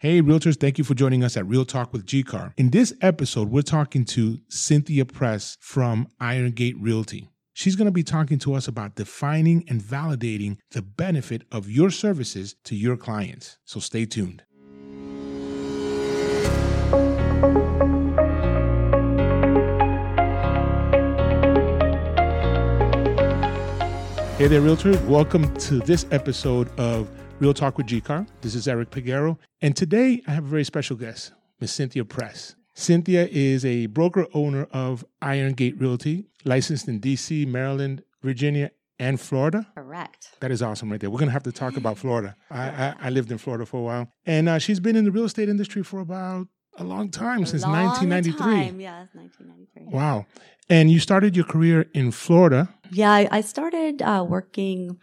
Hey, 0.00 0.22
realtors, 0.22 0.60
thank 0.60 0.78
you 0.78 0.84
for 0.84 0.94
joining 0.94 1.24
us 1.24 1.36
at 1.36 1.44
Real 1.48 1.64
Talk 1.64 1.92
with 1.92 2.06
GCAR. 2.06 2.52
In 2.56 2.70
this 2.70 2.94
episode, 3.00 3.50
we're 3.50 3.62
talking 3.62 4.04
to 4.04 4.38
Cynthia 4.48 5.04
Press 5.04 5.56
from 5.60 6.06
Iron 6.20 6.52
Gate 6.52 6.76
Realty. 6.78 7.30
She's 7.52 7.74
going 7.74 7.86
to 7.86 7.90
be 7.90 8.04
talking 8.04 8.38
to 8.38 8.54
us 8.54 8.68
about 8.68 8.94
defining 8.94 9.64
and 9.66 9.80
validating 9.82 10.58
the 10.70 10.82
benefit 10.82 11.42
of 11.50 11.68
your 11.68 11.90
services 11.90 12.54
to 12.62 12.76
your 12.76 12.96
clients. 12.96 13.58
So 13.64 13.80
stay 13.80 14.04
tuned. 14.04 14.44
Hey 24.36 24.46
there, 24.46 24.60
realtors. 24.60 25.04
Welcome 25.06 25.52
to 25.56 25.80
this 25.80 26.06
episode 26.12 26.70
of 26.78 27.10
Real 27.40 27.54
Talk 27.54 27.78
with 27.78 27.86
GCAR. 27.86 28.26
This 28.40 28.56
is 28.56 28.66
Eric 28.66 28.90
Peguero. 28.90 29.38
And 29.62 29.76
today 29.76 30.20
I 30.26 30.32
have 30.32 30.44
a 30.44 30.48
very 30.48 30.64
special 30.64 30.96
guest, 30.96 31.32
Miss 31.60 31.70
Cynthia 31.70 32.04
Press. 32.04 32.56
Cynthia 32.74 33.28
is 33.30 33.64
a 33.64 33.86
broker 33.86 34.26
owner 34.34 34.66
of 34.72 35.04
Iron 35.22 35.52
Gate 35.52 35.80
Realty, 35.80 36.26
licensed 36.44 36.88
in 36.88 37.00
DC, 37.00 37.46
Maryland, 37.46 38.02
Virginia, 38.22 38.72
and 38.98 39.20
Florida. 39.20 39.68
Correct. 39.76 40.30
That 40.40 40.50
is 40.50 40.62
awesome 40.62 40.90
right 40.90 41.00
there. 41.00 41.10
We're 41.10 41.20
going 41.20 41.28
to 41.28 41.32
have 41.32 41.44
to 41.44 41.52
talk 41.52 41.76
about 41.76 41.96
Florida. 42.04 42.34
I, 42.50 42.68
I, 42.68 42.94
I 43.02 43.10
lived 43.10 43.30
in 43.30 43.38
Florida 43.38 43.64
for 43.66 43.78
a 43.78 43.82
while. 43.84 44.08
And 44.26 44.48
uh, 44.48 44.58
she's 44.58 44.80
been 44.80 44.96
in 44.96 45.04
the 45.04 45.12
real 45.12 45.24
estate 45.24 45.48
industry 45.48 45.84
for 45.84 46.00
about 46.00 46.48
a 46.76 46.82
long 46.84 47.08
time, 47.08 47.46
since 47.46 47.62
Long 47.62 47.86
1993. 47.86 48.36
Time. 48.38 48.80
Yeah, 48.80 49.06
1993. 49.12 49.96
Wow. 49.96 50.26
And 50.68 50.90
you 50.90 50.98
started 50.98 51.36
your 51.36 51.44
career 51.44 51.86
in 51.94 52.10
Florida. 52.10 52.68
Yeah, 52.90 53.12
I, 53.12 53.28
I 53.30 53.40
started 53.42 54.02
uh, 54.02 54.24
working. 54.28 54.98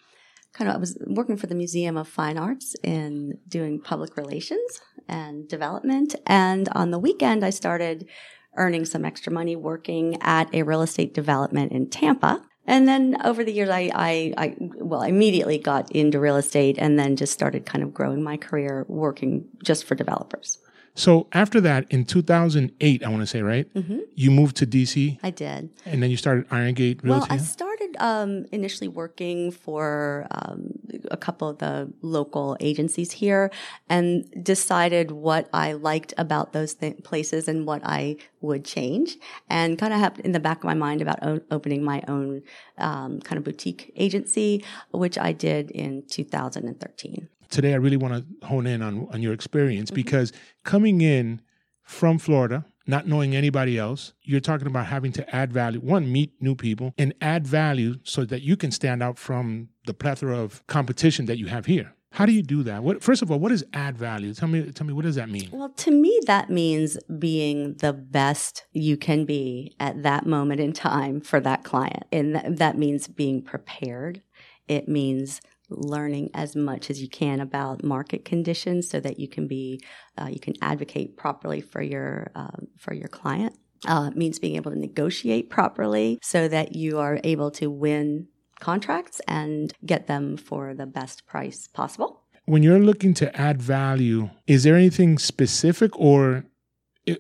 Kind 0.58 0.70
of, 0.70 0.76
I 0.76 0.80
was 0.80 0.98
working 1.06 1.38
for 1.38 1.48
the 1.48 1.56
Museum 1.56 1.98
of 1.98 2.08
Fine 2.08 2.38
Arts 2.38 2.76
in 2.82 3.38
doing 3.48 3.82
public 3.82 4.16
relations 4.16 4.82
and 5.08 5.48
development. 5.50 6.16
And 6.26 6.70
on 6.70 6.92
the 6.92 7.00
weekend, 7.00 7.44
I 7.44 7.50
started 7.50 8.08
earning 8.56 8.86
some 8.86 9.04
extra 9.04 9.34
money 9.34 9.56
working 9.56 10.18
at 10.22 10.54
a 10.54 10.64
real 10.64 10.82
estate 10.82 11.14
development 11.14 11.74
in 11.74 11.90
Tampa. 11.90 12.42
And 12.66 12.88
then 12.88 13.18
over 13.24 13.44
the 13.44 13.52
years, 13.52 13.70
I, 13.70 13.92
I, 13.94 14.34
I, 14.38 14.56
well, 14.60 15.02
I 15.02 15.08
immediately 15.08 15.58
got 15.58 15.92
into 15.92 16.20
real 16.20 16.38
estate 16.38 16.78
and 16.80 16.98
then 16.98 17.16
just 17.16 17.34
started 17.34 17.66
kind 17.66 17.84
of 17.84 17.94
growing 17.94 18.24
my 18.24 18.38
career 18.38 18.86
working 18.88 19.48
just 19.64 19.84
for 19.84 19.94
developers. 19.94 20.60
So 20.96 21.28
after 21.34 21.60
that, 21.62 21.86
in 21.92 22.06
2008, 22.06 23.04
I 23.04 23.10
want 23.10 23.22
to 23.22 23.28
say, 23.28 23.42
right? 23.42 23.72
Mm-hmm. 23.74 24.00
You 24.16 24.32
moved 24.32 24.56
to 24.58 24.66
DC 24.66 25.20
I 25.22 25.30
did. 25.30 25.70
and 25.86 26.02
then 26.02 26.10
you 26.10 26.16
started 26.18 26.46
Iron 26.50 26.74
Gate 26.74 27.04
Realty. 27.04 27.20
Well, 27.20 27.28
I 27.30 27.38
started 27.38 27.75
um, 28.00 28.46
initially 28.52 28.88
working 28.88 29.52
for 29.52 30.28
um, 30.32 30.72
a 31.12 31.18
couple 31.18 31.48
of 31.50 31.58
the 31.60 31.92
local 32.02 32.58
agencies 32.60 33.12
here 33.12 33.52
and 33.90 34.26
decided 34.44 35.12
what 35.12 35.50
I 35.54 35.74
liked 35.74 36.14
about 36.18 36.54
those 36.54 36.74
th- 36.76 37.04
places 37.04 37.48
and 37.48 37.66
what 37.66 37.82
I 37.84 38.18
would 38.42 38.66
change 38.66 39.18
and 39.50 39.78
kind 39.78 39.94
of 39.94 40.00
have 40.00 40.20
in 40.24 40.32
the 40.32 40.40
back 40.40 40.58
of 40.60 40.64
my 40.64 40.74
mind 40.74 41.02
about 41.02 41.20
o- 41.24 41.42
opening 41.52 41.84
my 41.84 42.02
own 42.08 42.42
um, 42.78 43.20
kind 43.22 43.38
of 43.38 43.44
boutique 43.44 43.92
agency, 43.96 44.64
which 44.92 45.18
I 45.18 45.32
did 45.32 45.72
in 45.72 46.04
2013. 46.10 47.28
Today, 47.50 47.74
I 47.74 47.78
really 47.78 47.98
want 47.98 48.14
to 48.42 48.48
hone 48.48 48.66
in 48.68 48.82
on, 48.82 49.08
on 49.12 49.22
your 49.22 49.34
experience 49.34 49.90
Mm-hmm. 49.90 49.96
because 49.96 50.34
coming 50.64 51.02
in 51.02 51.42
from 51.84 52.18
Florida, 52.18 52.66
not 52.88 53.08
knowing 53.08 53.36
anybody 53.36 53.78
else, 53.78 54.14
you're 54.22 54.40
talking 54.40 54.68
about 54.68 54.88
having 54.88 55.12
to 55.14 55.36
add 55.36 55.52
value. 55.52 55.80
One, 55.80 56.12
meet 56.12 56.34
new 56.40 56.56
people 56.56 56.94
and 56.98 57.14
add 57.22 57.48
value 57.48 57.96
so 58.04 58.26
that 58.26 58.42
you 58.42 58.56
can 58.56 58.72
stand 58.72 59.02
out 59.02 59.18
from 59.18 59.70
the 59.86 59.94
plethora 59.94 60.38
of 60.38 60.66
competition 60.68 61.26
that 61.26 61.38
you 61.38 61.48
have 61.48 61.66
here. 61.66 61.94
How 62.12 62.26
do 62.26 62.32
you 62.32 62.44
do 62.44 62.64
that? 62.64 62.82
What, 62.82 63.04
first 63.04 63.22
of 63.22 63.30
all, 63.30 63.40
what 63.40 63.52
is 63.52 63.66
add 63.74 63.98
value? 63.98 64.34
Tell 64.34 64.48
me, 64.48 64.72
tell 64.72 64.88
me, 64.88 64.94
what 64.94 65.04
does 65.04 65.16
that 65.16 65.28
mean? 65.28 65.50
Well, 65.52 65.70
to 65.70 65.92
me, 65.92 66.18
that 66.28 66.50
means 66.50 66.98
being 67.20 67.74
the 67.74 67.92
best 67.92 68.66
you 68.72 68.96
can 68.96 69.26
be 69.26 69.76
at 69.82 70.04
that 70.04 70.26
moment 70.26 70.62
in 70.62 70.72
time 70.72 71.20
for 71.20 71.42
that 71.42 71.66
client. 71.66 72.06
And 72.14 72.36
that, 72.36 72.58
that 72.58 72.78
means 72.78 73.10
being 73.10 73.42
prepared. 73.42 74.22
It 74.70 74.88
means 74.88 75.42
learning 75.70 76.30
as 76.34 76.56
much 76.56 76.90
as 76.90 77.02
you 77.02 77.10
can 77.10 77.40
about 77.40 77.84
market 77.84 78.26
conditions 78.26 78.90
so 78.90 79.00
that 79.00 79.20
you 79.20 79.28
can 79.28 79.48
be, 79.48 79.82
uh, 80.18 80.28
you 80.28 80.40
can 80.40 80.54
advocate 80.62 81.18
properly 81.18 81.62
for 81.62 81.82
your, 81.82 82.32
um, 82.36 82.68
for 82.78 82.94
your 82.94 83.08
client. 83.08 83.58
Uh, 83.86 84.10
means 84.16 84.40
being 84.40 84.56
able 84.56 84.72
to 84.72 84.80
negotiate 84.80 85.50
properly 85.50 86.18
so 86.24 86.48
that 86.48 86.76
you 86.76 86.98
are 86.98 87.20
able 87.24 87.52
to 87.52 87.70
win 87.70 88.28
contracts 88.60 89.22
and 89.28 89.74
get 89.86 90.08
them 90.08 90.38
for 90.38 90.74
the 90.74 90.86
best 90.88 91.28
price 91.28 91.68
possible. 91.68 92.24
When 92.46 92.64
you're 92.64 92.80
looking 92.80 93.14
to 93.16 93.36
add 93.40 93.62
value, 93.62 94.30
is 94.48 94.64
there 94.64 94.76
anything 94.76 95.20
specific 95.20 95.96
or 96.00 96.46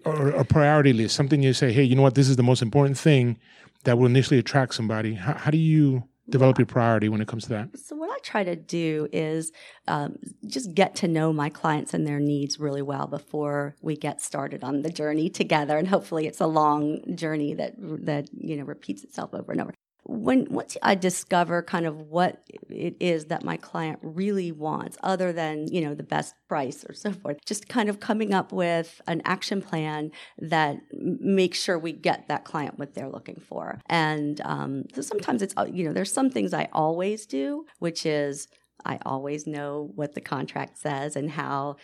or 0.06 0.29
a 0.29 0.45
priority 0.45 0.94
list? 0.94 1.16
Something 1.16 1.44
you 1.44 1.53
say, 1.53 1.72
hey, 1.72 1.83
you 1.83 1.95
know 1.95 2.01
what, 2.01 2.16
this 2.16 2.29
is 2.29 2.38
the 2.38 2.44
most 2.44 2.62
important 2.62 2.97
thing 2.97 3.38
that 3.83 3.97
will 3.97 4.07
initially 4.07 4.39
attract 4.39 4.73
somebody. 4.73 5.13
How, 5.16 5.33
how 5.33 5.51
do 5.51 5.57
you 5.57 6.03
develop 6.30 6.58
your 6.58 6.66
priority 6.66 7.09
when 7.09 7.22
it 7.22 7.28
comes 7.28 7.44
to 7.44 7.50
that? 7.50 7.78
So 7.78 7.96
what 7.96 8.09
I 8.09 8.18
try 8.24 8.44
to 8.44 8.56
do 8.56 9.08
is 9.12 9.52
um, 9.88 10.18
just 10.47 10.74
get 10.74 10.96
to 10.96 11.08
know 11.08 11.31
my 11.31 11.50
clients 11.50 11.94
and 11.94 12.06
their 12.06 12.19
needs 12.19 12.59
really 12.59 12.81
well 12.81 13.08
before 13.08 13.75
we 13.81 13.96
get 13.96 14.22
started 14.22 14.63
on 14.63 14.81
the 14.81 14.90
journey 14.90 15.30
together. 15.30 15.78
And 15.78 15.88
hopefully, 15.88 16.28
it's 16.28 16.41
a 16.41 16.47
long 16.47 17.16
journey 17.16 17.53
that 17.53 17.74
that 17.78 18.30
you 18.34 18.58
know 18.58 18.63
repeats 18.63 19.03
itself 19.03 19.34
over 19.34 19.52
and 19.52 19.62
over. 19.62 19.74
When 20.08 20.46
once 20.50 20.78
I 20.84 20.96
discover 20.96 21.64
kind 21.64 21.86
of 21.86 22.00
what 22.00 22.44
it 22.70 22.96
is 23.00 23.26
that 23.26 23.44
my 23.44 23.58
client 23.58 24.00
really 24.04 24.52
wants, 24.52 24.98
other 25.02 25.34
than 25.34 25.68
you 25.68 25.82
know 25.82 25.96
the 25.96 26.04
best 26.04 26.36
price 26.48 26.86
or 26.88 26.94
so 26.94 27.12
forth, 27.12 27.38
just 27.46 27.68
kind 27.68 27.90
of 27.90 28.00
coming 28.00 28.34
up 28.34 28.52
with 28.52 29.02
an 29.08 29.22
action 29.26 29.62
plan 29.62 30.12
that 30.38 30.78
makes 30.92 31.62
sure 31.62 31.80
we 31.80 31.92
get 31.92 32.28
that 32.28 32.46
client 32.46 32.78
what 32.78 32.94
they're 32.94 33.10
looking 33.10 33.42
for. 33.48 33.80
And 33.88 34.40
um, 34.42 34.84
so 34.94 35.02
sometimes 35.02 35.42
it's 35.42 35.56
uh, 35.58 35.68
you 35.72 35.84
know 35.86 35.94
there's 35.94 36.14
some 36.14 36.30
things 36.30 36.54
I 36.54 36.70
always 36.72 37.26
do, 37.26 37.66
which 37.80 38.06
is 38.06 38.48
I 38.86 39.00
always 39.06 39.48
know 39.48 39.92
what 39.96 40.14
the 40.14 40.22
contract 40.22 40.78
says 40.78 41.16
and 41.16 41.32
how 41.32 41.78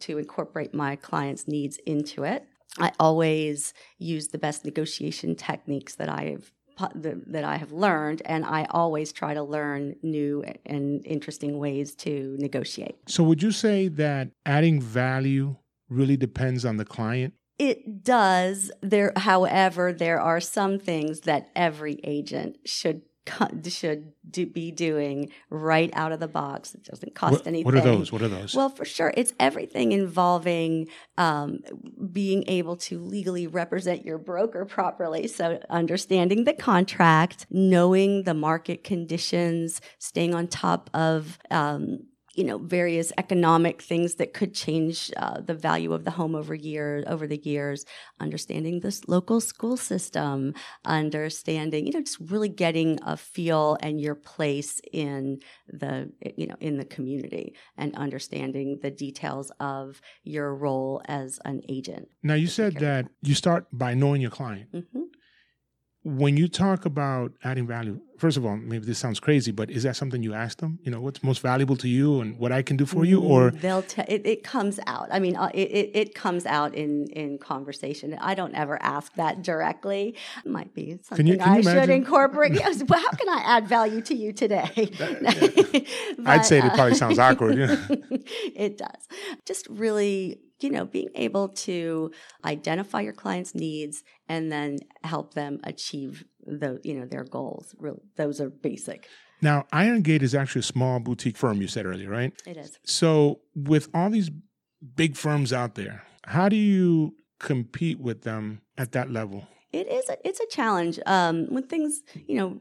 to 0.00 0.18
incorporate 0.18 0.74
my 0.74 0.96
client's 0.96 1.48
needs 1.48 1.78
into 1.86 2.24
it. 2.24 2.46
I 2.78 2.92
always 3.00 3.72
use 3.98 4.28
the 4.28 4.38
best 4.38 4.64
negotiation 4.64 5.34
techniques 5.34 5.94
that 5.96 6.10
I've 6.10 6.52
that 6.94 7.44
I 7.44 7.56
have 7.56 7.72
learned, 7.72 8.22
and 8.24 8.44
I 8.44 8.66
always 8.70 9.12
try 9.12 9.34
to 9.34 9.42
learn 9.42 9.96
new 10.02 10.44
and 10.64 11.04
interesting 11.06 11.58
ways 11.58 11.94
to 11.96 12.36
negotiate. 12.38 12.96
So, 13.08 13.24
would 13.24 13.42
you 13.42 13.50
say 13.50 13.88
that 13.88 14.28
adding 14.44 14.80
value 14.80 15.56
really 15.88 16.16
depends 16.16 16.64
on 16.64 16.76
the 16.76 16.84
client? 16.84 17.34
It 17.58 18.04
does. 18.04 18.70
There, 18.82 19.12
however, 19.16 19.92
there 19.92 20.20
are 20.20 20.40
some 20.40 20.78
things 20.78 21.20
that 21.20 21.48
every 21.56 22.00
agent 22.04 22.58
should 22.66 23.02
should 23.68 24.12
do, 24.28 24.46
be 24.46 24.70
doing 24.70 25.30
right 25.50 25.90
out 25.92 26.12
of 26.12 26.20
the 26.20 26.28
box. 26.28 26.74
It 26.74 26.84
doesn't 26.84 27.14
cost 27.14 27.32
What, 27.32 27.46
anything. 27.46 27.64
what 27.64 27.74
are 27.74 27.80
those? 27.80 28.12
What 28.12 28.22
are 28.22 28.28
those? 28.28 28.54
Well, 28.54 28.68
for 28.68 28.84
sure, 28.84 29.12
it's 29.16 29.32
everything 29.38 29.92
involving 29.92 30.88
um, 31.18 31.60
being 32.12 32.44
able 32.48 32.76
to 32.76 32.98
legally 32.98 33.46
represent 33.46 34.04
your 34.04 34.18
broker 34.18 34.64
properly. 34.64 35.26
So, 35.28 35.60
understanding 35.70 36.44
the 36.44 36.54
contract, 36.54 37.46
knowing 37.50 38.24
the 38.24 38.34
market 38.34 38.84
conditions, 38.84 39.80
staying 39.98 40.34
on 40.34 40.48
top 40.48 40.90
of. 40.94 41.38
Um, 41.50 42.00
you 42.36 42.44
know 42.44 42.58
various 42.58 43.12
economic 43.18 43.82
things 43.82 44.16
that 44.16 44.34
could 44.34 44.54
change 44.54 45.10
uh, 45.16 45.40
the 45.40 45.54
value 45.54 45.92
of 45.92 46.04
the 46.04 46.10
home 46.10 46.34
over 46.34 46.54
year 46.54 47.04
over 47.06 47.26
the 47.26 47.38
years 47.38 47.84
understanding 48.20 48.80
this 48.80 49.06
local 49.08 49.40
school 49.40 49.76
system 49.76 50.54
understanding 50.84 51.86
you 51.86 51.92
know 51.92 52.00
just 52.00 52.18
really 52.30 52.48
getting 52.48 52.98
a 53.02 53.16
feel 53.16 53.76
and 53.80 54.00
your 54.00 54.14
place 54.14 54.80
in 54.92 55.38
the 55.68 56.10
you 56.36 56.46
know 56.46 56.56
in 56.60 56.76
the 56.76 56.84
community 56.84 57.54
and 57.76 57.96
understanding 57.96 58.78
the 58.82 58.90
details 58.90 59.50
of 59.60 60.00
your 60.24 60.54
role 60.54 61.02
as 61.06 61.38
an 61.44 61.60
agent 61.68 62.08
now, 62.22 62.34
you 62.34 62.48
said 62.48 62.74
that 62.76 63.06
you 63.22 63.34
start 63.34 63.66
by 63.72 63.94
knowing 63.94 64.20
your 64.20 64.30
client. 64.30 64.68
hmm 64.72 65.02
When 66.02 66.36
you 66.36 66.48
talk 66.48 66.84
about 66.84 67.32
adding 67.44 67.66
value, 67.66 68.00
first 68.18 68.36
of 68.36 68.44
all, 68.46 68.56
maybe 68.56 68.84
this 68.86 68.98
sounds 68.98 69.20
crazy, 69.20 69.52
but 69.52 69.70
is 69.70 69.82
that 69.84 69.96
something 69.96 70.22
you 70.22 70.34
ask 70.34 70.58
them? 70.58 70.78
You 70.82 70.90
know, 70.90 71.00
what's 71.00 71.22
most 71.22 71.40
valuable 71.40 71.76
to 71.76 71.88
you 71.88 72.20
and 72.20 72.38
what 72.38 72.52
I 72.52 72.62
can 72.62 72.76
do 72.76 72.86
for 72.86 73.04
you? 73.04 73.20
Or 73.20 73.50
they'll 73.50 73.82
t- 73.82 74.02
it, 74.08 74.26
it 74.26 74.42
comes 74.42 74.78
out 74.86 75.08
i 75.10 75.18
mean 75.18 75.36
uh, 75.36 75.50
it, 75.54 75.68
it, 75.70 75.90
it 75.94 76.14
comes 76.14 76.46
out 76.46 76.74
in 76.74 77.06
in 77.08 77.38
conversation 77.38 78.16
i 78.20 78.34
don't 78.34 78.54
ever 78.54 78.76
ask 78.82 79.12
that 79.14 79.42
directly 79.42 80.14
It 80.44 80.50
might 80.50 80.72
be 80.74 80.98
something 81.02 81.26
you- 81.26 81.38
can 81.38 81.48
i 81.48 81.56
you 81.56 81.62
should 81.62 81.72
imagine? 81.72 81.90
incorporate 81.94 82.52
yes 82.62 82.82
well 82.88 83.00
how 83.00 83.10
can 83.10 83.28
i 83.28 83.42
add 83.44 83.68
value 83.68 84.00
to 84.02 84.14
you 84.14 84.32
today 84.32 84.70
I'd 86.26 86.44
say 86.44 86.60
But, 86.60 86.72
it 86.72 86.74
probably 86.74 86.94
sounds 86.94 87.18
awkward. 87.18 87.56
Yeah. 87.58 87.76
it 88.54 88.78
does. 88.78 89.02
Just 89.44 89.66
really, 89.68 90.40
you 90.60 90.70
know, 90.70 90.84
being 90.84 91.08
able 91.14 91.48
to 91.66 92.10
identify 92.44 93.00
your 93.00 93.12
client's 93.12 93.54
needs 93.54 94.02
and 94.28 94.50
then 94.50 94.78
help 95.04 95.34
them 95.34 95.60
achieve 95.64 96.24
the, 96.46 96.80
you 96.82 96.94
know, 96.94 97.06
their 97.06 97.24
goals. 97.24 97.74
Really, 97.78 98.02
those 98.16 98.40
are 98.40 98.50
basic. 98.50 99.08
Now, 99.42 99.66
Iron 99.72 100.00
Gate 100.00 100.22
is 100.22 100.34
actually 100.34 100.60
a 100.60 100.64
small 100.64 100.98
boutique 100.98 101.36
firm, 101.36 101.60
you 101.60 101.68
said 101.68 101.84
earlier, 101.84 102.08
right? 102.08 102.32
It 102.46 102.56
is. 102.56 102.78
So, 102.84 103.40
with 103.54 103.88
all 103.92 104.08
these 104.08 104.30
big 104.94 105.16
firms 105.16 105.52
out 105.52 105.74
there. 105.74 106.02
How 106.24 106.48
do 106.48 106.56
you 106.56 107.14
compete 107.38 108.00
with 108.00 108.22
them 108.22 108.62
at 108.76 108.92
that 108.92 109.10
level? 109.10 109.46
It 109.72 109.88
is 109.88 110.08
a, 110.08 110.16
it's 110.26 110.40
a 110.40 110.46
challenge 110.46 110.98
um, 111.04 111.46
when 111.52 111.64
things 111.64 112.02
you 112.26 112.36
know 112.36 112.58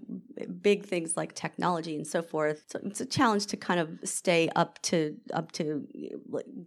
big 0.61 0.85
things 0.85 1.15
like 1.15 1.33
technology 1.33 1.95
and 1.95 2.05
so 2.05 2.21
forth. 2.21 2.63
So 2.67 2.79
it's 2.83 2.99
a 2.99 3.05
challenge 3.05 3.45
to 3.47 3.57
kind 3.57 3.79
of 3.79 3.89
stay 4.03 4.49
up 4.55 4.81
to 4.83 5.15
up 5.33 5.51
to 5.53 5.87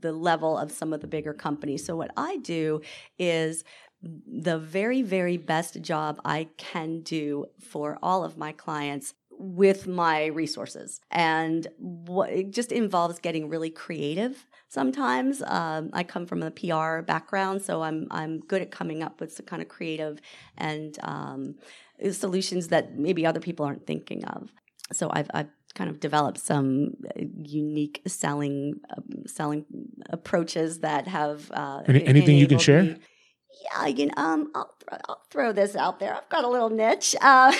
the 0.00 0.12
level 0.12 0.56
of 0.56 0.72
some 0.72 0.92
of 0.92 1.00
the 1.00 1.06
bigger 1.06 1.34
companies. 1.34 1.84
So 1.84 1.96
what 1.96 2.12
I 2.16 2.38
do 2.38 2.80
is 3.18 3.62
the 4.02 4.58
very 4.58 5.02
very 5.02 5.36
best 5.36 5.80
job 5.82 6.20
I 6.24 6.48
can 6.56 7.00
do 7.00 7.46
for 7.58 7.98
all 8.02 8.24
of 8.24 8.36
my 8.36 8.52
clients 8.52 9.14
with 9.38 9.86
my 9.86 10.26
resources. 10.26 11.00
And 11.10 11.66
what 11.78 12.30
it 12.30 12.50
just 12.50 12.72
involves 12.72 13.18
getting 13.20 13.48
really 13.48 13.70
creative 13.70 14.46
sometimes. 14.68 15.42
Um, 15.46 15.90
I 15.92 16.02
come 16.02 16.26
from 16.26 16.42
a 16.42 16.50
PR 16.50 17.00
background, 17.02 17.62
so 17.62 17.82
I'm 17.82 18.08
I'm 18.10 18.40
good 18.40 18.62
at 18.62 18.70
coming 18.70 19.02
up 19.02 19.20
with 19.20 19.32
some 19.32 19.46
kind 19.46 19.62
of 19.62 19.68
creative 19.68 20.20
and 20.56 20.98
um, 21.02 21.54
solutions 22.10 22.68
that 22.68 22.98
maybe 22.98 23.24
other 23.24 23.40
people 23.40 23.64
aren't 23.64 23.86
thinking 23.86 24.24
of. 24.24 24.52
So 24.92 25.08
I've 25.12 25.30
I've 25.32 25.50
kind 25.74 25.88
of 25.88 26.00
developed 26.00 26.38
some 26.38 26.94
uh, 27.06 27.22
unique 27.42 28.02
selling 28.06 28.80
um, 28.96 29.26
selling 29.26 29.64
approaches 30.10 30.80
that 30.80 31.06
have 31.06 31.50
uh, 31.52 31.82
Any, 31.86 32.04
anything 32.04 32.36
you 32.36 32.48
can 32.48 32.58
share. 32.58 32.82
Me, 32.82 32.96
yeah, 33.62 33.86
you 33.86 33.94
can. 33.94 34.10
Um, 34.16 34.50
I'll, 34.54 34.74
th- 34.88 35.00
I'll 35.08 35.22
throw 35.30 35.52
this 35.52 35.76
out 35.76 36.00
there. 36.00 36.14
I've 36.14 36.28
got 36.28 36.44
a 36.44 36.48
little 36.48 36.70
niche. 36.70 37.14
Uh, 37.20 37.52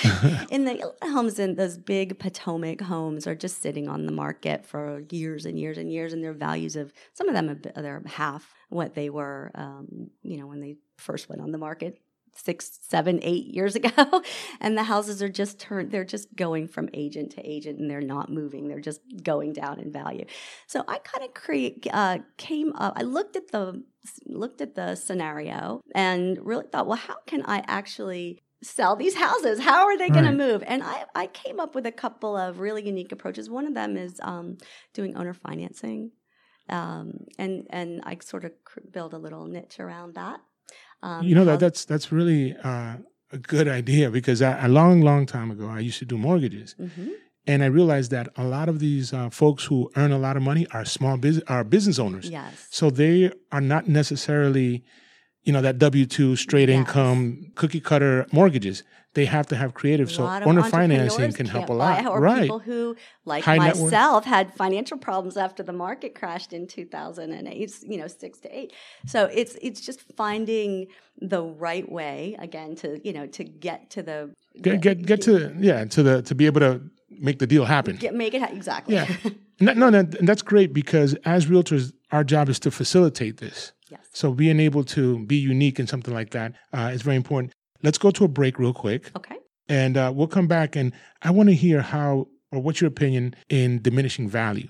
in 0.50 0.65
the 0.65 0.93
homes 1.03 1.39
in 1.39 1.55
those 1.55 1.77
big 1.77 2.19
Potomac 2.19 2.81
homes 2.81 3.27
are 3.27 3.35
just 3.35 3.62
sitting 3.62 3.89
on 3.89 4.06
the 4.06 4.12
market 4.12 4.67
for 4.67 5.03
years 5.11 5.45
and 5.47 5.59
years 5.59 5.79
and 5.79 5.93
years, 5.93 6.12
and 6.12 6.23
their 6.23 6.33
values 6.33 6.77
of 6.77 6.93
some 7.15 7.29
of 7.29 7.35
them 7.35 7.61
are 7.77 8.03
half 8.06 8.55
what 8.69 8.95
they 8.95 9.11
were, 9.11 9.50
um, 9.55 10.11
you 10.23 10.39
know, 10.39 10.47
when 10.47 10.61
they 10.61 10.77
first 10.97 11.29
went 11.29 11.41
on 11.41 11.53
the 11.53 11.59
market 11.59 11.99
six, 12.43 12.79
seven, 12.88 13.20
eight 13.23 13.46
years 13.46 13.75
ago. 13.81 14.23
and 14.61 14.76
the 14.76 14.85
houses 14.85 15.23
are 15.23 15.29
just 15.29 15.58
turned, 15.58 15.90
they're 15.90 16.05
just 16.05 16.35
going 16.37 16.69
from 16.69 16.88
agent 16.94 17.32
to 17.32 17.49
agent 17.49 17.79
and 17.79 17.90
they're 17.90 18.00
not 18.00 18.31
moving. 18.31 18.69
They're 18.69 18.81
just 18.81 19.00
going 19.23 19.52
down 19.52 19.81
in 19.81 19.93
value. 19.93 20.25
So 20.67 20.85
I 20.88 20.99
kind 20.99 21.25
of 21.25 21.35
create, 21.35 21.87
uh, 21.93 22.19
came 22.37 22.73
up, 22.75 22.94
I 22.96 23.02
looked 23.02 23.37
at 23.37 23.50
the, 23.50 23.82
looked 24.26 24.61
at 24.61 24.75
the 24.75 24.94
scenario 24.94 25.82
and 25.94 26.38
really 26.44 26.67
thought, 26.70 26.87
well, 26.87 26.96
how 26.96 27.17
can 27.26 27.44
I 27.46 27.62
actually 27.67 28.40
sell 28.62 28.96
these 28.96 29.14
houses? 29.14 29.61
How 29.61 29.87
are 29.87 29.96
they 29.96 30.08
going 30.08 30.25
right. 30.25 30.31
to 30.31 30.37
move? 30.37 30.64
And 30.67 30.82
I, 30.82 31.05
I 31.14 31.26
came 31.29 31.61
up 31.61 31.75
with 31.75 31.87
a 31.87 31.93
couple 31.93 32.37
of 32.37 32.61
really 32.61 32.85
unique 32.85 33.12
approaches. 33.12 33.49
One 33.49 33.67
of 33.67 33.75
them 33.75 33.96
is 33.96 34.20
um, 34.23 34.58
doing 34.94 35.17
owner 35.17 35.35
financing. 35.35 36.12
Um, 36.69 37.25
and 37.38 37.67
and 37.70 38.02
I 38.05 38.19
sort 38.20 38.44
of 38.44 38.52
build 38.93 39.14
a 39.14 39.19
little 39.19 39.46
niche 39.46 39.81
around 39.81 40.14
that. 40.17 40.40
Um, 41.03 41.23
you 41.23 41.35
know 41.35 41.45
that 41.45 41.61
that's 41.61 41.85
that's 41.85 42.11
really 42.11 42.56
uh, 42.65 42.97
a 43.33 43.39
good 43.39 43.69
idea 43.69 44.11
because 44.11 44.43
I, 44.43 44.67
a 44.67 44.69
long, 44.69 45.00
long 45.03 45.27
time 45.27 45.50
ago 45.50 45.69
I 45.69 45.81
used 45.81 45.99
to 46.00 46.05
do 46.05 46.19
mortgages, 46.19 46.75
mm-hmm. 46.79 47.09
and 47.47 47.62
I 47.62 47.67
realized 47.67 48.11
that 48.11 48.29
a 48.37 48.45
lot 48.45 48.69
of 48.69 48.79
these 48.81 49.12
uh, 49.12 49.31
folks 49.31 49.65
who 49.65 49.91
earn 49.97 50.12
a 50.12 50.19
lot 50.19 50.37
of 50.37 50.43
money 50.43 50.67
are 50.73 50.85
small 50.85 51.17
business 51.17 51.45
are 51.49 51.65
business 51.65 51.99
owners. 51.99 52.29
Yes. 52.29 52.67
So 52.71 52.91
they 52.91 53.31
are 53.53 53.61
not 53.61 53.87
necessarily, 53.87 54.85
you 55.45 55.53
know, 55.53 55.62
that 55.62 55.79
W 55.79 56.06
two 56.06 56.37
straight 56.37 56.69
yes. 56.69 56.79
income 56.79 57.53
cookie 57.55 57.81
cutter 57.81 58.27
mortgages 58.33 58.83
they 59.19 59.25
have 59.25 59.49
to 59.49 59.56
have 59.56 59.75
creative. 59.75 60.12
So 60.12 60.25
owner 60.25 60.62
financing 60.62 61.32
can 61.32 61.47
help 61.47 61.70
a 61.70 61.73
lot. 61.73 62.06
Or 62.06 62.20
right. 62.20 62.43
people 62.43 62.61
who, 62.61 62.97
like 63.25 63.43
High 63.43 63.59
myself, 63.59 64.25
had 64.25 64.55
financial 64.55 64.97
problems 64.97 65.37
after 65.37 65.65
the 65.65 65.73
market 65.73 66.15
crashed 66.15 66.53
in 66.53 66.69
2008, 66.69 67.75
you 67.82 67.99
know, 67.99 68.06
six 68.06 68.38
to 68.41 68.56
eight. 68.56 68.73
So 69.06 69.25
it's 69.25 69.56
it's 69.61 69.81
just 69.81 70.00
finding 70.17 70.87
the 71.20 71.43
right 71.43 71.91
way 71.91 72.37
again 72.38 72.76
to 72.76 73.00
you 73.05 73.12
know 73.12 73.26
to 73.26 73.43
get 73.43 73.91
to 73.91 74.05
the 74.05 74.32
get 74.62 74.81
get, 74.81 75.05
get 75.05 75.21
to 75.23 75.53
yeah 75.59 75.85
to 75.85 76.03
the 76.05 76.23
to 76.23 76.35
be 76.37 76.47
able 76.47 76.61
to 76.61 76.81
make 77.11 77.41
the 77.41 77.47
deal 77.47 77.64
happen. 77.64 77.97
Get, 77.97 78.14
make 78.14 78.35
it 78.35 78.41
ha- 78.41 78.50
exactly. 78.53 78.94
Yeah. 78.94 79.12
no, 79.61 79.73
no, 79.73 79.91
no, 79.91 80.03
that's 80.03 80.43
great 80.43 80.73
because 80.73 81.14
as 81.25 81.47
realtors, 81.47 81.93
our 82.12 82.23
job 82.23 82.49
is 82.49 82.61
to 82.61 82.71
facilitate 82.71 83.38
this. 83.38 83.73
Yes. 83.91 84.06
So 84.12 84.32
being 84.32 84.61
able 84.61 84.85
to 84.85 85.25
be 85.26 85.37
unique 85.37 85.81
in 85.81 85.88
something 85.88 86.14
like 86.14 86.31
that 86.31 86.53
uh, 86.73 86.91
is 86.93 87.03
very 87.03 87.17
important. 87.17 87.55
Let's 87.82 87.98
go 87.98 88.10
to 88.10 88.25
a 88.25 88.28
break 88.28 88.58
real 88.58 88.75
quick. 88.75 89.10
Okay. 89.16 89.36
And 89.69 89.96
uh, 89.96 90.12
we'll 90.14 90.26
come 90.26 90.46
back 90.46 90.76
and 90.76 90.92
I 91.22 91.30
want 91.30 91.48
to 91.50 91.54
hear 91.54 91.80
how 91.82 92.28
or 92.50 92.60
what's 92.60 92.80
your 92.80 92.88
opinion 92.88 93.34
in 93.48 93.82
diminishing 93.82 94.28
value? 94.28 94.69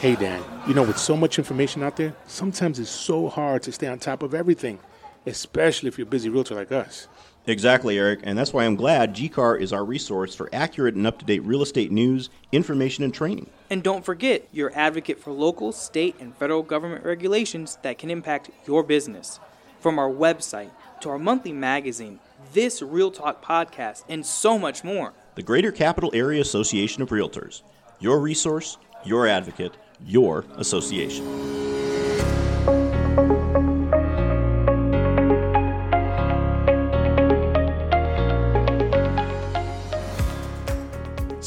Hey, 0.00 0.16
Dan, 0.16 0.42
you 0.66 0.72
know, 0.72 0.82
with 0.82 0.96
so 0.96 1.14
much 1.14 1.38
information 1.38 1.82
out 1.82 1.96
there, 1.96 2.14
sometimes 2.26 2.78
it's 2.78 2.88
so 2.88 3.28
hard 3.28 3.62
to 3.64 3.72
stay 3.72 3.86
on 3.86 3.98
top 3.98 4.22
of 4.22 4.32
everything, 4.32 4.78
especially 5.26 5.88
if 5.88 5.98
you're 5.98 6.06
a 6.06 6.10
busy 6.10 6.30
realtor 6.30 6.54
like 6.54 6.72
us. 6.72 7.06
Exactly, 7.46 7.98
Eric, 7.98 8.20
and 8.22 8.38
that's 8.38 8.52
why 8.52 8.64
I'm 8.64 8.76
glad 8.76 9.14
GCAR 9.14 9.60
is 9.60 9.72
our 9.72 9.84
resource 9.84 10.34
for 10.34 10.48
accurate 10.52 10.94
and 10.94 11.06
up 11.06 11.18
to 11.18 11.24
date 11.24 11.42
real 11.42 11.62
estate 11.62 11.90
news, 11.90 12.28
information, 12.52 13.02
and 13.02 13.14
training. 13.14 13.48
And 13.70 13.82
don't 13.82 14.04
forget, 14.04 14.46
your 14.52 14.70
advocate 14.74 15.18
for 15.18 15.32
local, 15.32 15.72
state, 15.72 16.16
and 16.20 16.36
federal 16.36 16.62
government 16.62 17.04
regulations 17.04 17.78
that 17.82 17.98
can 17.98 18.10
impact 18.10 18.50
your 18.66 18.82
business. 18.82 19.40
From 19.80 19.98
our 19.98 20.10
website 20.10 20.70
to 21.00 21.08
our 21.08 21.18
monthly 21.18 21.52
magazine, 21.52 22.20
this 22.52 22.82
Real 22.82 23.10
Talk 23.10 23.42
podcast, 23.42 24.04
and 24.08 24.24
so 24.26 24.58
much 24.58 24.84
more. 24.84 25.14
The 25.34 25.42
Greater 25.42 25.72
Capital 25.72 26.10
Area 26.12 26.42
Association 26.42 27.02
of 27.02 27.08
Realtors. 27.08 27.62
Your 28.00 28.20
resource, 28.20 28.76
your 29.04 29.26
advocate, 29.26 29.76
your 30.04 30.44
association. 30.56 31.59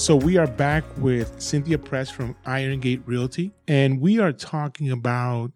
So 0.03 0.17
we 0.17 0.35
are 0.35 0.47
back 0.47 0.83
with 0.97 1.41
Cynthia 1.41 1.77
Press 1.77 2.09
from 2.09 2.35
Iron 2.45 2.81
Gate 2.81 3.01
Realty, 3.05 3.53
and 3.69 4.01
we 4.01 4.19
are 4.19 4.33
talking 4.33 4.91
about 4.91 5.53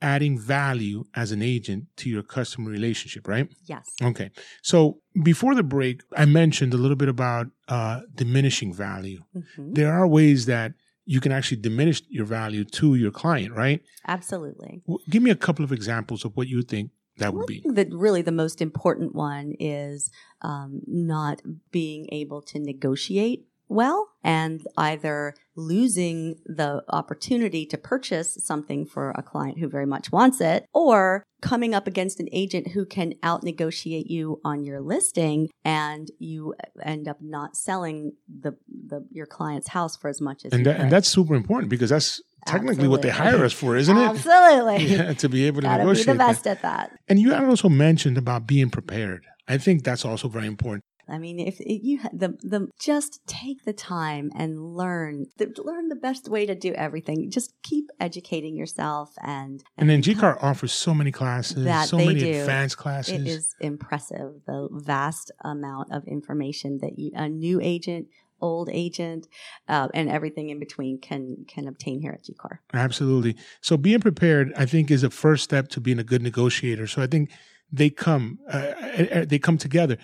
adding 0.00 0.38
value 0.38 1.04
as 1.14 1.30
an 1.30 1.42
agent 1.42 1.88
to 1.96 2.08
your 2.08 2.22
customer 2.22 2.70
relationship, 2.70 3.28
right? 3.28 3.52
Yes. 3.66 3.94
Okay. 4.02 4.30
So 4.62 5.02
before 5.22 5.54
the 5.54 5.62
break, 5.62 6.00
I 6.16 6.24
mentioned 6.24 6.72
a 6.72 6.78
little 6.78 6.96
bit 6.96 7.10
about 7.10 7.48
uh, 7.68 8.00
diminishing 8.14 8.72
value. 8.72 9.24
Mm-hmm. 9.36 9.74
There 9.74 9.92
are 9.92 10.06
ways 10.06 10.46
that 10.46 10.72
you 11.04 11.20
can 11.20 11.30
actually 11.30 11.60
diminish 11.60 12.00
your 12.08 12.24
value 12.24 12.64
to 12.64 12.94
your 12.94 13.10
client, 13.10 13.54
right? 13.54 13.82
Absolutely. 14.08 14.82
Give 15.10 15.22
me 15.22 15.30
a 15.30 15.36
couple 15.36 15.66
of 15.66 15.70
examples 15.70 16.24
of 16.24 16.34
what 16.34 16.48
you 16.48 16.62
think 16.62 16.92
that 17.18 17.34
would 17.34 17.46
be. 17.46 17.62
That 17.66 17.88
really 17.92 18.22
the 18.22 18.32
most 18.32 18.62
important 18.62 19.14
one 19.14 19.52
is 19.60 20.10
um, 20.40 20.80
not 20.86 21.42
being 21.70 22.08
able 22.10 22.40
to 22.40 22.58
negotiate 22.58 23.44
well 23.72 24.08
and 24.22 24.66
either 24.76 25.34
losing 25.56 26.36
the 26.46 26.82
opportunity 26.88 27.66
to 27.66 27.76
purchase 27.76 28.38
something 28.40 28.86
for 28.86 29.10
a 29.10 29.22
client 29.22 29.58
who 29.58 29.68
very 29.68 29.86
much 29.86 30.10
wants 30.12 30.40
it 30.40 30.66
or 30.72 31.24
coming 31.40 31.74
up 31.74 31.86
against 31.86 32.20
an 32.20 32.28
agent 32.32 32.68
who 32.68 32.86
can 32.86 33.14
out 33.22 33.42
negotiate 33.42 34.08
you 34.08 34.40
on 34.44 34.64
your 34.64 34.80
listing 34.80 35.48
and 35.64 36.08
you 36.18 36.54
end 36.82 37.08
up 37.08 37.18
not 37.20 37.56
selling 37.56 38.12
the, 38.28 38.56
the 38.88 39.04
your 39.10 39.26
client's 39.26 39.68
house 39.68 39.96
for 39.96 40.08
as 40.08 40.20
much 40.20 40.44
as 40.44 40.52
and, 40.52 40.64
that, 40.64 40.80
and 40.80 40.90
that's 40.90 41.08
super 41.08 41.34
important 41.34 41.68
because 41.68 41.90
that's 41.90 42.22
technically 42.46 42.70
Absolutely. 42.70 42.88
what 42.88 43.02
they 43.02 43.10
hire 43.10 43.44
us 43.44 43.52
for, 43.52 43.76
isn't 43.76 43.96
it? 43.96 44.02
Absolutely. 44.02 44.86
Yeah, 44.92 45.12
to 45.14 45.28
be 45.28 45.46
able 45.46 45.62
to 45.62 45.66
Gotta 45.68 45.84
negotiate. 45.84 46.06
Be 46.06 46.12
the 46.12 46.18
best 46.18 46.44
that. 46.44 46.50
at 46.50 46.62
that. 46.62 46.92
And 47.08 47.18
you 47.18 47.34
also 47.34 47.68
mentioned 47.68 48.18
about 48.18 48.46
being 48.46 48.70
prepared. 48.70 49.26
I 49.48 49.58
think 49.58 49.84
that's 49.84 50.04
also 50.04 50.28
very 50.28 50.46
important. 50.46 50.84
I 51.08 51.18
mean, 51.18 51.38
if 51.38 51.60
you 51.60 52.00
the 52.12 52.36
the 52.42 52.68
just 52.78 53.20
take 53.26 53.64
the 53.64 53.72
time 53.72 54.30
and 54.34 54.74
learn 54.74 55.26
the, 55.36 55.52
learn 55.64 55.88
the 55.88 55.96
best 55.96 56.28
way 56.28 56.46
to 56.46 56.54
do 56.54 56.72
everything. 56.72 57.30
Just 57.30 57.54
keep 57.62 57.90
educating 58.00 58.56
yourself 58.56 59.12
and 59.22 59.42
and, 59.42 59.62
and 59.78 59.90
then 59.90 60.02
GCAR 60.02 60.42
offers 60.42 60.72
so 60.72 60.94
many 60.94 61.12
classes, 61.12 61.88
so 61.88 61.96
many 61.96 62.20
do. 62.20 62.40
advanced 62.40 62.76
classes. 62.76 63.14
It 63.14 63.26
is 63.26 63.54
impressive 63.60 64.34
the 64.46 64.68
vast 64.70 65.30
amount 65.42 65.92
of 65.92 66.04
information 66.06 66.78
that 66.82 66.98
you 66.98 67.10
a 67.14 67.28
new 67.28 67.60
agent 67.60 68.08
old 68.40 68.68
agent, 68.72 69.28
uh, 69.68 69.86
and 69.94 70.08
everything 70.10 70.50
in 70.50 70.58
between 70.58 70.98
can 71.00 71.44
can 71.46 71.68
obtain 71.68 72.00
here 72.00 72.10
at 72.12 72.24
GCAR. 72.24 72.58
Absolutely. 72.74 73.36
So 73.60 73.76
being 73.76 74.00
prepared, 74.00 74.52
I 74.56 74.66
think, 74.66 74.90
is 74.90 75.04
a 75.04 75.10
first 75.10 75.44
step 75.44 75.68
to 75.68 75.80
being 75.80 76.00
a 76.00 76.04
good 76.04 76.22
negotiator. 76.22 76.88
So 76.88 77.02
I 77.02 77.06
think 77.06 77.30
they 77.70 77.88
come 77.88 78.40
uh, 78.52 78.56
uh 78.56 79.24
they 79.26 79.38
come 79.38 79.58
together 79.58 79.96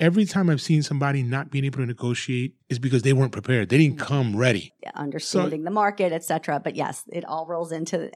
every 0.00 0.24
time 0.24 0.48
I've 0.48 0.60
seen 0.60 0.82
somebody 0.82 1.22
not 1.22 1.50
being 1.50 1.64
able 1.64 1.78
to 1.78 1.86
negotiate 1.86 2.54
is 2.68 2.78
because 2.78 3.02
they 3.02 3.12
weren't 3.12 3.32
prepared. 3.32 3.68
They 3.68 3.78
didn't 3.78 3.98
mm-hmm. 3.98 4.06
come 4.06 4.36
ready. 4.36 4.72
Yeah, 4.82 4.90
understanding 4.94 5.60
so, 5.60 5.64
the 5.64 5.70
market, 5.70 6.12
etc. 6.12 6.60
But 6.60 6.76
yes, 6.76 7.04
it 7.12 7.24
all 7.24 7.46
rolls 7.46 7.72
into 7.72 8.10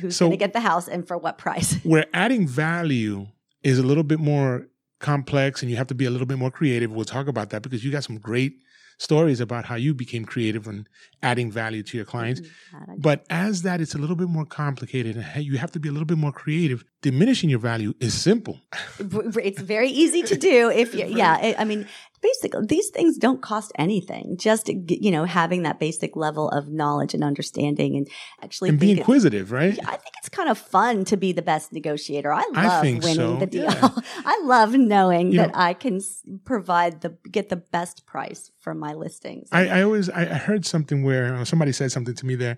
who's 0.00 0.16
so 0.16 0.26
going 0.26 0.32
to 0.32 0.36
get 0.36 0.52
the 0.52 0.60
house 0.60 0.88
and 0.88 1.06
for 1.06 1.18
what 1.18 1.38
price. 1.38 1.74
where 1.82 2.06
adding 2.12 2.46
value 2.46 3.26
is 3.62 3.78
a 3.78 3.82
little 3.82 4.04
bit 4.04 4.20
more 4.20 4.68
complex 5.00 5.62
and 5.62 5.70
you 5.70 5.76
have 5.76 5.86
to 5.88 5.94
be 5.94 6.04
a 6.04 6.10
little 6.10 6.26
bit 6.26 6.38
more 6.38 6.50
creative. 6.50 6.92
We'll 6.92 7.04
talk 7.04 7.26
about 7.26 7.50
that 7.50 7.62
because 7.62 7.84
you 7.84 7.90
got 7.90 8.04
some 8.04 8.18
great 8.18 8.54
stories 8.98 9.40
about 9.40 9.64
how 9.64 9.74
you 9.74 9.94
became 9.94 10.24
creative 10.24 10.66
and 10.66 10.88
adding 11.22 11.50
value 11.50 11.82
to 11.82 11.96
your 11.96 12.06
clients. 12.06 12.40
Mm-hmm. 12.40 12.94
But 12.98 13.24
as 13.30 13.62
that, 13.62 13.80
it's 13.80 13.94
a 13.94 13.98
little 13.98 14.16
bit 14.16 14.28
more 14.28 14.44
complicated, 14.44 15.16
and 15.16 15.44
you 15.44 15.58
have 15.58 15.72
to 15.72 15.80
be 15.80 15.88
a 15.88 15.92
little 15.92 16.06
bit 16.06 16.18
more 16.18 16.32
creative. 16.32 16.84
Diminishing 17.02 17.50
your 17.50 17.58
value 17.58 17.94
is 18.00 18.14
simple. 18.14 18.60
it's 18.98 19.60
very 19.60 19.90
easy 19.90 20.22
to 20.22 20.36
do 20.36 20.70
if 20.70 20.94
you 20.94 21.06
yeah 21.06 21.54
i 21.58 21.64
mean 21.64 21.86
basically 22.28 22.64
these 22.66 22.88
things 22.96 23.12
don't 23.26 23.42
cost 23.50 23.70
anything 23.86 24.24
just 24.48 24.64
you 25.04 25.10
know 25.14 25.24
having 25.40 25.60
that 25.62 25.78
basic 25.78 26.16
level 26.16 26.46
of 26.58 26.62
knowledge 26.80 27.12
and 27.16 27.22
understanding 27.32 27.90
and 27.98 28.08
actually 28.42 28.70
and 28.70 28.78
be 28.80 28.92
it- 28.92 28.98
inquisitive, 28.98 29.52
right? 29.52 29.78
I 29.94 29.96
think 30.02 30.14
it's 30.20 30.30
kind 30.38 30.48
of 30.48 30.56
fun 30.58 31.04
to 31.10 31.16
be 31.24 31.30
the 31.32 31.42
best 31.52 31.66
negotiator. 31.78 32.32
I 32.32 32.44
I 32.54 32.66
love 32.68 32.82
think 32.82 33.02
winning 33.04 33.16
so, 33.16 33.36
the 33.36 33.46
deal. 33.46 33.64
yeah. 33.64 33.90
I 34.34 34.36
love 34.44 34.70
knowing 34.74 35.26
You 35.32 35.38
that 35.40 35.52
know- 35.52 35.60
I 35.68 35.74
can 35.74 36.00
provide 36.44 36.94
the 37.02 37.10
get 37.36 37.48
the 37.50 37.60
best 37.76 38.06
price 38.06 38.50
for 38.64 38.72
my 38.74 38.92
listings. 38.94 39.48
I, 39.52 39.62
I 39.76 39.82
always 39.82 40.08
I 40.10 40.22
I 40.22 40.38
heard 40.48 40.64
something 40.74 40.98
where 41.04 41.34
uh, 41.36 41.44
somebody 41.44 41.72
said 41.72 41.92
something 41.92 42.14
to 42.20 42.26
me 42.26 42.34
there. 42.36 42.56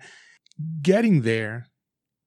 Getting 0.81 1.21
there 1.21 1.67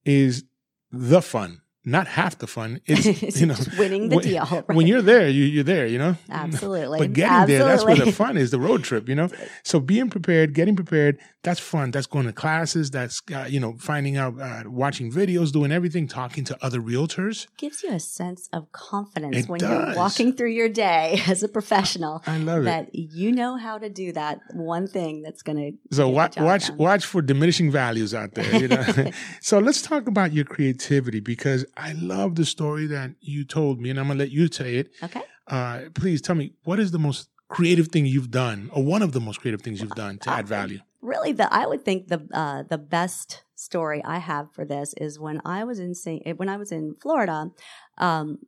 is 0.05 0.43
the 0.91 1.21
fun, 1.21 1.60
not 1.83 2.07
half 2.07 2.37
the 2.37 2.47
fun. 2.47 2.79
It's 2.85 3.39
you 3.41 3.47
know 3.47 3.55
winning 3.77 4.09
the 4.09 4.17
when, 4.17 4.25
deal. 4.25 4.45
When 4.67 4.87
you're 4.87 5.01
there, 5.01 5.27
you 5.27 5.45
you're 5.45 5.63
there. 5.63 5.87
You 5.87 5.97
know. 5.97 6.15
Absolutely. 6.29 6.99
But 6.99 7.13
getting 7.13 7.47
there, 7.47 7.65
that's 7.65 7.83
where 7.83 7.95
the 7.95 8.11
fun 8.11 8.37
is. 8.37 8.51
The 8.51 8.59
road 8.59 8.83
trip. 8.83 9.09
You 9.09 9.15
know. 9.15 9.29
So 9.63 9.79
being 9.79 10.09
prepared, 10.09 10.53
getting 10.53 10.75
prepared, 10.75 11.19
that's 11.43 11.59
fun. 11.59 11.91
That's 11.91 12.05
going 12.07 12.27
to 12.27 12.33
classes. 12.33 12.91
That's 12.91 13.21
uh, 13.33 13.45
you 13.49 13.59
know 13.59 13.75
finding 13.79 14.17
out, 14.17 14.39
uh, 14.39 14.63
watching 14.65 15.11
videos, 15.11 15.51
doing 15.51 15.71
everything, 15.71 16.07
talking 16.07 16.43
to 16.45 16.57
other 16.61 16.79
realtors. 16.79 17.47
gives 17.57 17.81
you 17.83 17.91
a 17.91 17.99
sense 17.99 18.47
of 18.53 18.71
confidence 18.71 19.37
It 19.37 19.49
when 19.49 19.59
does. 19.59 19.69
you're 19.69 19.95
walking 19.95 20.33
through 20.33 20.51
your 20.51 20.69
day 20.69 21.21
as 21.27 21.41
a 21.41 21.47
professional. 21.47 22.21
I 22.27 22.37
love 22.37 22.61
it. 22.61 22.65
that 22.65 22.93
you 22.93 23.31
know 23.31 23.57
how 23.57 23.77
to 23.79 23.89
do 23.89 24.11
that 24.13 24.39
one 24.53 24.87
thing 24.87 25.23
that's 25.23 25.41
going 25.41 25.57
to 25.57 25.95
So 25.95 26.09
watch 26.09 26.37
watch 26.37 26.69
watch 26.71 27.05
for 27.05 27.21
diminishing 27.21 27.71
values 27.71 28.13
out 28.13 28.35
there. 28.35 28.55
You 28.55 28.67
know? 28.67 29.11
so 29.41 29.57
let's 29.59 29.81
talk 29.81 30.07
about 30.07 30.33
your 30.33 30.45
creativity 30.45 31.19
because 31.19 31.65
I 31.77 31.93
love 31.93 32.35
the 32.35 32.45
story 32.45 32.87
that 32.87 33.11
you 33.21 33.43
told 33.43 33.79
me, 33.79 33.89
and 33.89 33.99
I'm 33.99 34.07
gonna 34.07 34.19
let 34.19 34.31
you 34.31 34.47
say 34.51 34.75
it. 34.75 34.91
Okay. 35.03 35.21
Uh, 35.47 35.81
please 35.93 36.21
tell 36.21 36.35
me 36.35 36.53
what 36.63 36.79
is 36.79 36.91
the 36.91 36.99
most 36.99 37.29
creative 37.47 37.89
thing 37.89 38.05
you've 38.05 38.31
done, 38.31 38.69
or 38.73 38.83
one 38.83 39.01
of 39.01 39.11
the 39.11 39.19
most 39.19 39.41
creative 39.41 39.61
things 39.61 39.81
you've 39.81 39.91
done 39.91 40.17
to 40.19 40.29
add 40.29 40.47
value. 40.47 40.79
really 41.01 41.31
the 41.31 41.51
I 41.53 41.65
would 41.65 41.83
think 41.83 42.07
the 42.07 42.27
uh, 42.33 42.63
the 42.63 42.77
best 42.77 43.43
story 43.55 44.01
I 44.03 44.17
have 44.17 44.51
for 44.53 44.65
this 44.65 44.93
is 44.97 45.19
when 45.19 45.41
I 45.45 45.63
was 45.63 45.79
in 45.79 45.93
when 46.37 46.49
I 46.49 46.57
was 46.57 46.71
in 46.71 46.95
Florida. 47.01 47.51
Um, 47.97 48.39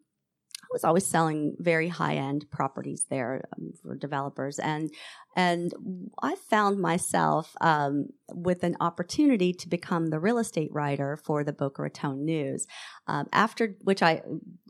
I 0.63 0.67
was 0.71 0.83
always 0.83 1.05
selling 1.05 1.55
very 1.59 1.87
high 1.87 2.15
end 2.15 2.49
properties 2.49 3.05
there 3.09 3.43
um, 3.55 3.73
for 3.81 3.95
developers, 3.95 4.59
and 4.59 4.89
and 5.35 5.73
I 6.21 6.35
found 6.35 6.79
myself 6.79 7.55
um, 7.61 8.07
with 8.33 8.63
an 8.63 8.75
opportunity 8.79 9.53
to 9.53 9.69
become 9.69 10.07
the 10.07 10.19
real 10.19 10.37
estate 10.37 10.71
writer 10.71 11.17
for 11.17 11.43
the 11.43 11.53
Boca 11.53 11.81
Raton 11.81 12.25
News. 12.25 12.67
Um, 13.07 13.27
after 13.33 13.75
which 13.83 14.01
I 14.01 14.21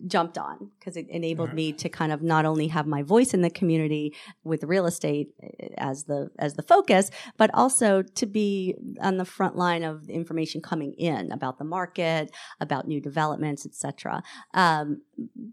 jumped 0.08 0.38
on 0.38 0.72
because 0.80 0.98
it 0.98 1.08
enabled 1.10 1.54
me 1.54 1.72
to 1.74 1.88
kind 1.88 2.12
of 2.12 2.22
not 2.22 2.46
only 2.46 2.68
have 2.68 2.88
my 2.88 3.04
voice 3.04 3.34
in 3.34 3.42
the 3.42 3.50
community 3.50 4.16
with 4.44 4.64
real 4.64 4.86
estate 4.86 5.30
eh, 5.42 5.68
as 5.78 6.06
the 6.06 6.30
as 6.40 6.56
the 6.56 6.64
focus, 6.64 7.12
but 7.38 7.52
also 7.54 8.02
to 8.02 8.26
be 8.26 8.76
on 9.00 9.18
the 9.18 9.26
front 9.26 9.56
line 9.56 9.84
of 9.84 10.08
the 10.08 10.14
information 10.14 10.62
coming 10.62 10.94
in 10.94 11.32
about 11.32 11.58
the 11.58 11.64
market, 11.64 12.32
about 12.60 12.88
new 12.88 13.00
developments, 13.00 13.66
etc. 13.66 14.24
Um, 14.54 15.02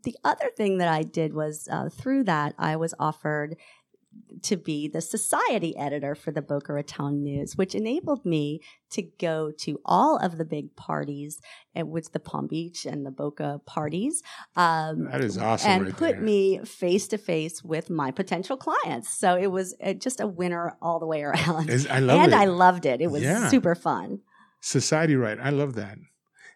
the 0.04 0.16
other 0.24 0.50
thing 0.56 0.78
that 0.78 0.88
I 0.88 1.02
did 1.02 1.34
was 1.34 1.68
uh, 1.70 1.88
through 1.88 2.24
that 2.24 2.54
I 2.58 2.76
was 2.76 2.94
offered 2.98 3.56
to 4.42 4.56
be 4.56 4.88
the 4.88 5.00
society 5.00 5.76
editor 5.76 6.14
for 6.14 6.30
the 6.32 6.40
Boca 6.42 6.72
Raton 6.72 7.22
News, 7.22 7.56
which 7.56 7.74
enabled 7.74 8.24
me 8.24 8.60
to 8.90 9.02
go 9.20 9.52
to 9.58 9.80
all 9.84 10.16
of 10.16 10.38
the 10.38 10.44
big 10.44 10.74
parties 10.76 11.40
and 11.74 11.90
with 11.90 12.12
the 12.12 12.20
Palm 12.20 12.46
Beach 12.46 12.86
and 12.86 13.04
the 13.04 13.10
Boca 13.10 13.60
parties. 13.66 14.22
Um, 14.56 15.04
That 15.10 15.20
is 15.22 15.36
awesome 15.38 15.70
and 15.70 15.84
right 15.86 15.96
put 15.96 16.12
there. 16.12 16.20
me 16.22 16.58
face 16.64 17.06
to 17.08 17.18
face 17.18 17.62
with 17.62 17.90
my 17.90 18.10
potential 18.10 18.56
clients. 18.56 19.10
So 19.10 19.36
it 19.36 19.48
was 19.48 19.76
uh, 19.84 19.92
just 19.92 20.20
a 20.20 20.26
winner 20.26 20.76
all 20.80 20.98
the 20.98 21.06
way 21.06 21.22
around. 21.28 21.70
I 21.90 21.98
love 22.00 22.20
and 22.20 22.32
it. 22.32 22.36
I 22.36 22.46
loved 22.46 22.86
it. 22.86 23.00
It 23.00 23.10
was 23.10 23.22
Yeah. 23.22 23.48
super 23.48 23.74
fun. 23.74 24.20
Society 24.60 25.16
right. 25.16 25.38
I 25.40 25.50
love 25.50 25.74
that. 25.74 25.98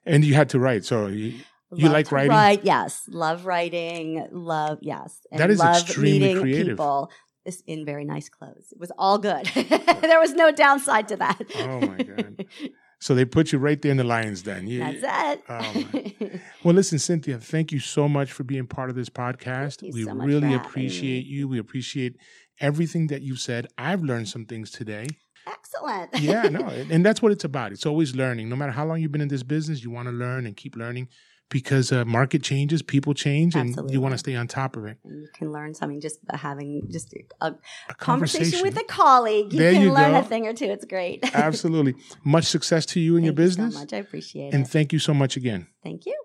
And 0.06 0.24
you 0.24 0.34
had 0.34 0.48
to 0.50 0.58
write. 0.58 0.84
So 0.84 1.06
you, 1.06 1.34
You 1.74 1.88
like 1.88 2.10
writing? 2.12 2.30
Write, 2.30 2.64
yes. 2.64 3.02
Love 3.08 3.46
writing. 3.46 4.26
Love, 4.32 4.78
yes. 4.82 5.20
And 5.30 5.40
That 5.40 5.50
is 5.50 5.58
love 5.58 5.82
extremely 5.82 6.18
meeting 6.20 6.40
creative. 6.40 6.76
people 6.76 7.10
is- 7.44 7.62
in 7.66 7.84
very 7.84 8.04
nice 8.04 8.28
clothes. 8.28 8.72
It 8.72 8.78
was 8.80 8.92
all 8.98 9.18
good. 9.18 9.46
there 10.02 10.20
was 10.20 10.32
no 10.34 10.50
downside 10.52 11.08
to 11.08 11.16
that. 11.16 11.40
Oh, 11.58 11.80
my 11.80 11.96
God. 12.02 12.46
so 13.00 13.14
they 13.14 13.24
put 13.24 13.52
you 13.52 13.58
right 13.58 13.80
there 13.80 13.90
in 13.90 13.96
the 13.96 14.04
lion's 14.04 14.42
den. 14.42 14.66
You- 14.66 14.80
That's 14.80 15.38
it. 15.38 15.44
Oh, 15.48 16.40
Well, 16.64 16.74
listen, 16.74 16.98
Cynthia, 16.98 17.38
thank 17.38 17.72
you 17.72 17.78
so 17.78 18.08
much 18.08 18.32
for 18.32 18.44
being 18.44 18.66
part 18.66 18.88
of 18.90 18.96
this 18.96 19.08
podcast. 19.10 19.82
we 19.92 20.04
so 20.04 20.12
really 20.14 20.54
appreciate 20.54 21.26
you. 21.26 21.46
We 21.48 21.58
appreciate 21.58 22.16
everything 22.60 23.08
that 23.08 23.22
you've 23.22 23.40
said. 23.40 23.66
I've 23.76 24.02
learned 24.02 24.28
some 24.28 24.46
things 24.46 24.70
today. 24.70 25.06
Excellent. 25.46 26.18
Yeah, 26.18 26.44
no, 26.44 26.60
and 26.90 27.04
that's 27.04 27.20
what 27.20 27.30
it's 27.32 27.44
about. 27.44 27.72
It's 27.72 27.84
always 27.84 28.16
learning. 28.16 28.48
No 28.48 28.56
matter 28.56 28.72
how 28.72 28.86
long 28.86 29.00
you've 29.02 29.12
been 29.12 29.20
in 29.20 29.28
this 29.28 29.42
business, 29.42 29.84
you 29.84 29.90
want 29.90 30.08
to 30.08 30.12
learn 30.12 30.46
and 30.46 30.56
keep 30.56 30.74
learning 30.74 31.08
because 31.54 31.92
uh, 31.92 32.04
market 32.04 32.42
changes, 32.42 32.82
people 32.82 33.14
change, 33.14 33.54
and 33.54 33.78
you 33.88 34.00
want 34.00 34.10
to 34.12 34.18
stay 34.18 34.34
on 34.34 34.48
top 34.48 34.76
of 34.76 34.86
it. 34.86 34.98
And 35.04 35.22
you 35.22 35.28
can 35.32 35.52
learn 35.52 35.72
something 35.72 36.00
just 36.00 36.18
by 36.26 36.36
having 36.36 36.82
just 36.90 37.14
a, 37.14 37.46
a 37.46 37.54
A 37.90 37.94
conversation. 37.94 38.60
with 38.60 38.76
a 38.76 38.82
colleague. 38.82 39.52
You 39.52 39.58
There 39.60 39.72
can 39.72 39.82
you 39.82 39.92
learn 39.92 40.10
go. 40.10 40.18
a 40.18 40.22
thing 40.24 40.48
or 40.48 40.52
two. 40.52 40.64
It's 40.64 40.84
great. 40.84 41.24
Absolutely. 41.32 41.94
Much 42.24 42.46
success 42.46 42.84
to 42.86 42.98
you 43.00 43.16
in 43.16 43.22
your 43.22 43.32
Thank 43.34 43.38
you 43.38 43.44
business. 43.44 43.74
so 43.74 43.80
much. 43.80 43.92
I 43.92 43.98
appreciate 43.98 44.52
And 44.52 44.64
it. 44.64 44.68
thank 44.68 44.92
you 44.92 44.98
so 44.98 45.14
much 45.14 45.36
again. 45.36 45.68
Thank 45.84 46.06
you. 46.06 46.16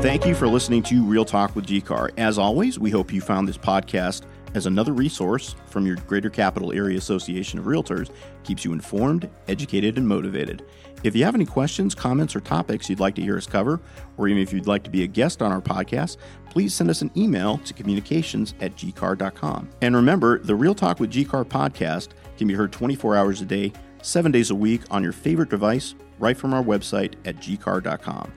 Thank 0.00 0.26
you 0.26 0.34
for 0.34 0.46
listening 0.46 0.82
to 0.84 1.02
Real 1.02 1.24
Talk 1.24 1.56
with 1.56 1.66
GCAR. 1.66 2.10
As 2.18 2.36
always, 2.38 2.78
we 2.78 2.90
hope 2.90 3.10
you 3.10 3.22
found 3.22 3.48
this 3.48 3.56
podcast 3.56 4.22
as 4.54 4.66
another 4.66 4.92
resource 4.92 5.56
from 5.66 5.86
your 5.86 5.96
Greater 5.96 6.30
Capital 6.30 6.72
Area 6.72 6.96
Association 6.96 7.58
of 7.58 7.66
Realtors, 7.66 8.10
keeps 8.44 8.64
you 8.64 8.72
informed, 8.72 9.28
educated, 9.48 9.98
and 9.98 10.06
motivated. 10.06 10.64
If 11.02 11.14
you 11.14 11.24
have 11.24 11.34
any 11.34 11.44
questions, 11.44 11.94
comments, 11.94 12.34
or 12.34 12.40
topics 12.40 12.88
you'd 12.88 13.00
like 13.00 13.14
to 13.16 13.22
hear 13.22 13.36
us 13.36 13.46
cover, 13.46 13.80
or 14.16 14.26
even 14.28 14.42
if 14.42 14.52
you'd 14.52 14.66
like 14.66 14.84
to 14.84 14.90
be 14.90 15.02
a 15.02 15.06
guest 15.06 15.42
on 15.42 15.52
our 15.52 15.60
podcast, 15.60 16.16
please 16.48 16.72
send 16.72 16.88
us 16.88 17.02
an 17.02 17.10
email 17.16 17.58
to 17.58 17.74
communications 17.74 18.54
at 18.60 18.74
gcar.com. 18.76 19.68
And 19.82 19.94
remember, 19.94 20.38
the 20.38 20.54
Real 20.54 20.74
Talk 20.74 21.00
with 21.00 21.12
GCAR 21.12 21.44
podcast 21.44 22.08
can 22.38 22.48
be 22.48 22.54
heard 22.54 22.72
24 22.72 23.16
hours 23.16 23.42
a 23.42 23.44
day, 23.44 23.72
seven 24.02 24.32
days 24.32 24.50
a 24.50 24.54
week 24.54 24.82
on 24.90 25.02
your 25.02 25.12
favorite 25.12 25.50
device, 25.50 25.94
right 26.18 26.36
from 26.36 26.54
our 26.54 26.62
website 26.62 27.14
at 27.26 27.36
gcar.com. 27.36 28.32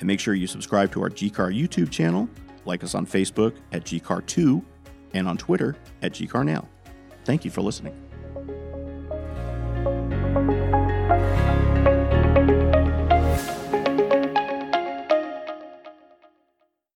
And 0.00 0.06
make 0.06 0.20
sure 0.20 0.34
you 0.34 0.46
subscribe 0.46 0.92
to 0.92 1.02
our 1.02 1.10
GCAR 1.10 1.56
YouTube 1.56 1.90
channel, 1.90 2.28
like 2.64 2.84
us 2.84 2.94
on 2.94 3.06
Facebook 3.06 3.56
at 3.72 3.84
GCAR2, 3.84 4.62
and 5.14 5.28
on 5.28 5.36
Twitter 5.36 5.76
at 6.02 6.12
GCARNow. 6.12 6.66
Thank 7.24 7.44
you 7.44 7.50
for 7.50 7.60
listening. 7.60 7.94